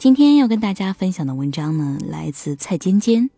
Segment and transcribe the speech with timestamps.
[0.00, 3.28] 今天要跟大家分享的文章呢，来自蔡尖尖。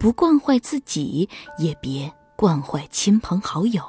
[0.00, 1.28] 不惯坏自己，
[1.60, 3.80] 也别惯坏亲朋好友。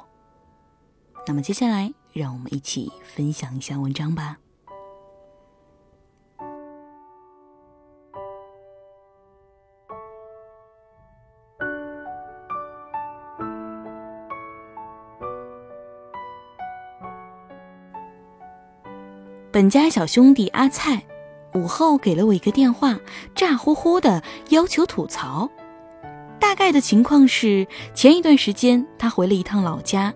[1.25, 4.37] 那么接下来，让我们一起分享一下文章吧。
[19.51, 21.03] 本家小兄弟阿菜，
[21.59, 22.97] 午后给了我一个电话，
[23.35, 25.49] 咋呼呼的要求吐槽。
[26.39, 30.13] 大概的情况是，前一段时间他回了一趟老家，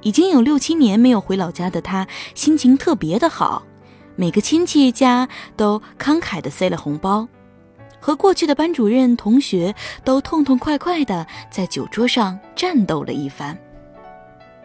[0.00, 3.62] 已经有六七年没有回老家的他，心情特别的好，
[4.16, 7.28] 每个亲戚家都慷慨的塞了红包，
[8.00, 13.56] 和过去的班主任同学都痛痛快快的在酒桌上战斗了一番。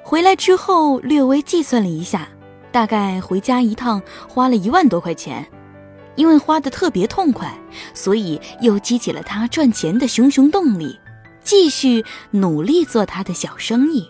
[0.01, 2.29] 回来之后，略微计算了一下。
[2.71, 5.45] 大概回家一趟花了一万多块钱，
[6.15, 7.51] 因为花的特别痛快，
[7.93, 10.99] 所以又激起了他赚钱的熊熊动力，
[11.43, 14.09] 继续努力做他的小生意。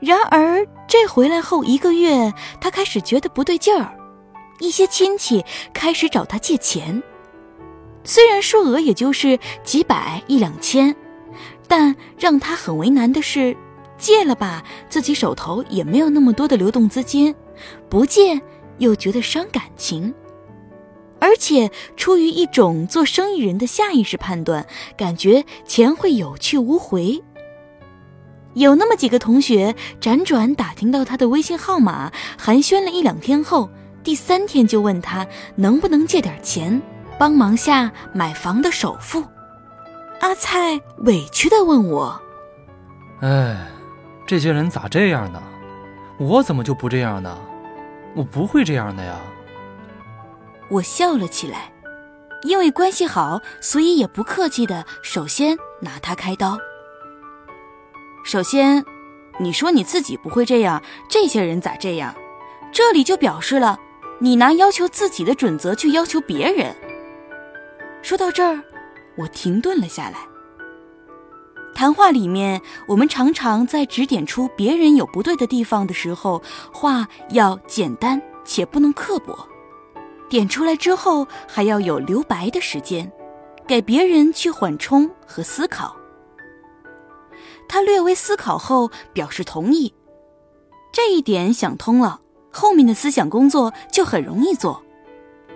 [0.00, 3.92] 然而这回来后一个月，他开始觉得不对劲儿，
[4.60, 7.02] 一些亲戚开始找他借钱，
[8.04, 10.94] 虽然数额也就是几百一两千，
[11.66, 13.56] 但让他很为难的是。
[13.98, 17.34] 借了吧，自己手头也没有那么多的流动资金；
[17.88, 18.40] 不借
[18.78, 20.14] 又觉得伤感情，
[21.20, 27.22] 而且出于一种做生意人的下意识判断，感觉钱会有去无回。
[28.54, 33.70] 有那么几个同学辗转打听到他的微信号码，寒暄了一两天后，
[34.02, 36.80] 第三天就问他能不能借点钱，
[37.18, 39.22] 帮忙下买房的首付。
[40.20, 42.20] 阿菜委屈地问我
[43.20, 43.56] ：“哎。”
[44.26, 45.42] 这些人咋这样呢？
[46.18, 47.38] 我怎么就不这样呢？
[48.18, 49.16] 我不会这样的呀。
[50.68, 51.72] 我笑了起来，
[52.42, 56.58] 因为关系好，所以也不客气的，首先拿他开刀。
[58.24, 58.84] 首先，
[59.38, 62.12] 你说你自己不会这样，这些人咋这样？
[62.72, 63.78] 这里就表示了
[64.18, 66.74] 你拿要求自己的准则去要求别人。
[68.02, 68.60] 说到这儿，
[69.16, 70.18] 我停顿了下来。
[71.78, 79.48] 谈话里面，我们常常在指点出别人有不对的地方的时候，话要简单且不能刻薄。
[80.28, 83.08] 点出来之后，还要有留白的时间，
[83.64, 85.94] 给别人去缓冲和思考。
[87.68, 89.94] 他略微思考后表示同意，
[90.92, 94.82] 这一点想通了，后面的思想工作就很容易做，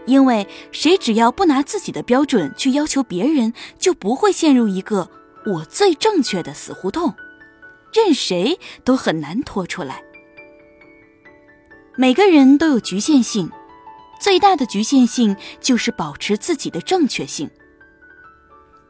[0.07, 5.11] 因为谁只要不拿自己的标准去要求别人，就不会陷入一个。
[5.45, 7.15] 我最正确的死胡同，
[7.93, 10.03] 任谁都很难拖出来。
[11.97, 13.51] 每个人都有局限性，
[14.21, 17.51] 最大的局限性就是保持自己的正确性。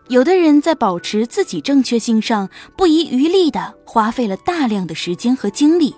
[0.08, 5.94] 有的人在保持自己正确性上不遗余力的花费了大量的时间和精力，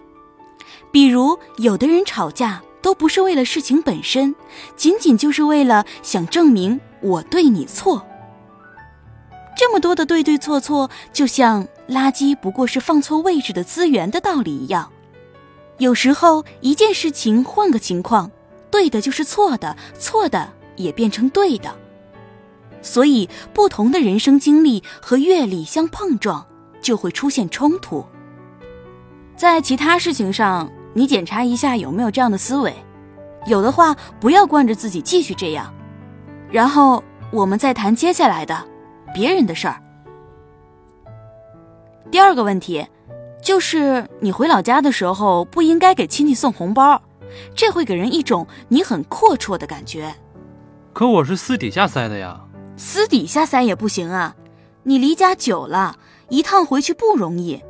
[0.93, 4.35] 比如有的人吵架都不是为了事情本身，
[4.77, 8.07] 仅仅就是为了想证明我对你错。
[9.57, 14.91] 这么多的对对错错，就像垃圾不过是放错位置的资源的道理一样。
[15.79, 18.31] 有时候一件事情换个情况，
[18.71, 21.75] 对的就是错的，错的也变成对的。
[22.83, 26.45] 所以，不同的人生经历和阅历相碰撞，
[26.83, 28.05] 就会出现冲突。
[29.37, 32.75] 在其他事情上，你检查一下有没有这样的思维，
[33.47, 35.73] 有的话，不要惯着自己继续这样。
[36.51, 38.74] 然后，我们再谈接下来的。
[39.15, 39.81] 别人的事儿。
[42.11, 42.87] 第二个问题，
[43.41, 47.01] 就是你回老家的时候不应该给亲戚送红包，
[47.55, 50.15] 这会给人一种你很阔绰的感觉。
[50.93, 52.41] 可我是私底下塞的呀。
[52.77, 54.35] 私底下塞也不行啊，
[54.83, 55.97] 你离家久了，
[56.29, 57.63] 一趟回去不容易，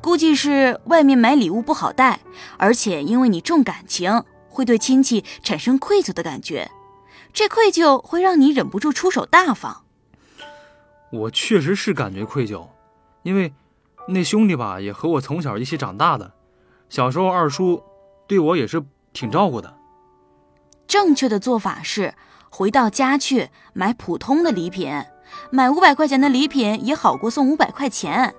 [0.00, 2.20] 估计是外面买礼物不好带，
[2.58, 6.70] 而且因为你重感情，会对亲戚产生愧疚的感觉，
[7.32, 9.84] 这愧疚会让你忍不住出手大方。
[11.12, 12.66] 我确实是感觉愧疚，
[13.22, 13.52] 因为
[14.08, 16.32] 那兄弟吧也和我从小一起长大的，
[16.88, 17.82] 小时候二叔
[18.26, 18.82] 对我也是
[19.12, 19.76] 挺照顾的。
[20.88, 22.14] 正确的做法是
[22.50, 24.90] 回到家去买普通的礼品，
[25.50, 28.34] 买五百块钱的礼品也好过送五百块钱。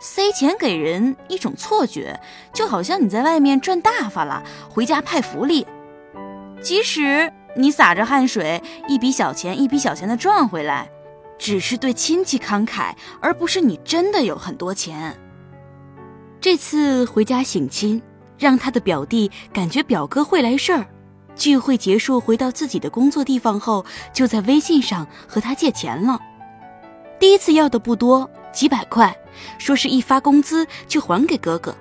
[0.00, 2.20] 塞钱给人一种错觉，
[2.52, 5.66] 就好像你在外面赚大发了，回家派福利。
[6.62, 10.88] 即使你洒着汗水，一笔小钱一笔小钱的赚回来，
[11.38, 15.16] 只是对亲戚慷慨，而不是你真的有很多钱。
[16.40, 18.00] 这次回家省亲，
[18.38, 20.86] 让他的表弟感觉表哥会来事儿。
[21.34, 26.18] 聚会结束，回到自己的工作地方后，就在微信上和他借钱了。
[27.20, 29.16] 第一次要的不多，几百块，
[29.56, 31.76] 说是一发工资就还给哥哥。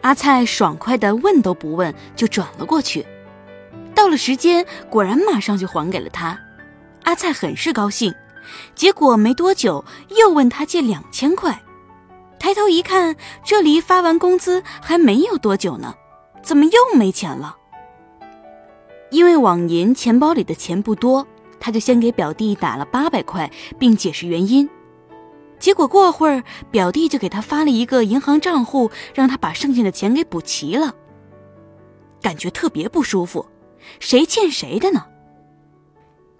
[0.00, 3.06] 阿菜爽快的问都不问就转了过去。
[3.94, 6.38] 到了时间，果然马上就还给了他。
[7.04, 8.12] 阿菜很是高兴，
[8.74, 9.84] 结果没多久
[10.16, 11.62] 又问他借两千块。
[12.38, 15.94] 抬头一看，这离发完工资还没有多久呢，
[16.42, 17.56] 怎么又没钱了？
[19.10, 21.26] 因为网银钱包里的钱不多，
[21.58, 24.68] 他就先给表弟打了八百块，并解释原因。
[25.58, 30.94] 结果过会儿，表弟就给他发了一个银行账户，让他把剩下的钱给补齐了。
[32.20, 33.46] 感觉特别不舒服，
[34.00, 35.06] 谁欠谁的呢？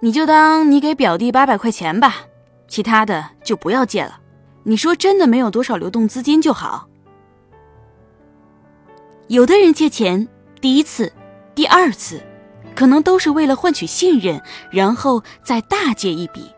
[0.05, 2.27] 你就当你给表弟八百块钱吧，
[2.69, 4.21] 其他的就不要借了。
[4.65, 6.87] 你说真的没有多少流动资金就好。
[9.29, 10.29] 有的人借钱，
[10.61, 11.11] 第一次、
[11.55, 12.23] 第二次。
[12.75, 16.51] 可能都是为了换取信任，然后再大借一笔。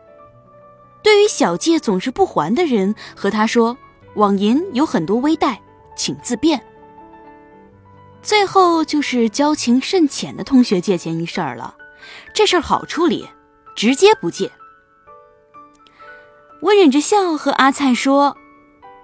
[1.01, 3.77] 对于小借总是不还的人，和他说
[4.15, 5.61] 网银有很多微贷，
[5.95, 6.61] 请自便。
[8.21, 11.77] 最后就是交情甚浅的同学借钱一事儿了，
[12.33, 13.25] 这事儿好处理，
[13.77, 14.51] 直接不借。
[16.61, 18.35] 我忍着笑和阿菜说：“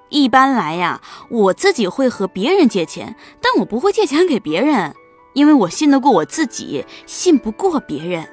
[0.10, 1.00] 一般来呀，
[1.30, 4.94] 我自己会和别人借钱，但我不会借钱给别人。”
[5.34, 8.30] 因为我信得过我自己，信不过别人。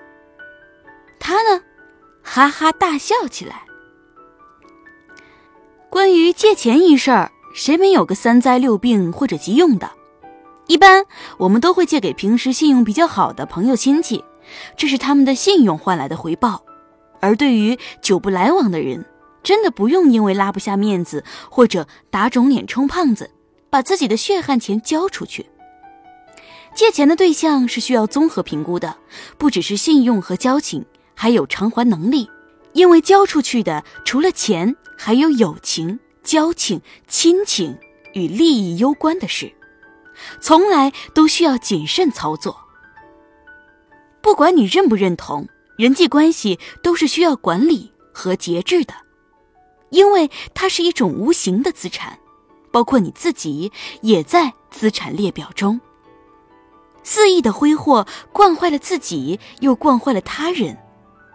[1.18, 1.62] 他呢，
[2.22, 3.62] 哈哈大笑起来。
[5.88, 9.90] 关于借钱一事儿，谁没有个三灾六病或者急用的？
[10.66, 11.06] 一般
[11.38, 14.22] 我们都会借给平时信用比较好的朋友亲戚，
[14.76, 16.64] 这是他们的信用换来的回报。
[17.20, 19.04] 而对于久不来往的人，
[19.42, 23.30] 真的不用因为拉不下面子或者打肿脸充胖子，
[23.68, 25.46] 把自己的血汗钱交出去。
[26.74, 28.96] 借钱的对象是需要综合评估的，
[29.36, 32.30] 不只是信用和交情，还有偿还能力。
[32.72, 37.76] 因为交出去的除了钱，还有友情、交情、亲情
[38.14, 39.52] 与利益攸关的事，
[40.40, 42.56] 从来都需要谨慎操作。
[44.22, 48.94] 不管你认不认同，人际关系都是需要管理和节制的，
[49.90, 52.18] 因为它是一种无形的资产，
[52.70, 53.72] 包括你自己
[54.02, 55.80] 也在资产列表中。
[57.02, 60.76] 肆意的挥霍，惯坏了自己，又惯坏了他人，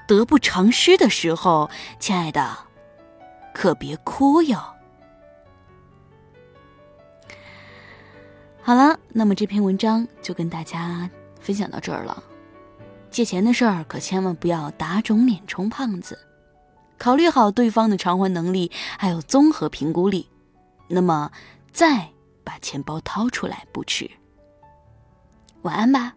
[0.08, 2.56] 得不偿失的时候，亲爱的，
[3.54, 4.60] 可别哭哟。
[8.62, 11.10] 好了，那么这篇文章就跟大家
[11.40, 12.24] 分享到这儿了。
[13.16, 16.20] 借钱的事儿可千万不要打肿脸充胖子，
[16.98, 20.30] 考虑好对方的偿还能力，还有综合评估力，
[20.90, 21.32] 那么
[21.72, 22.10] 再
[22.44, 24.12] 把钱包掏出来不迟。
[25.62, 26.14] 晚安吧。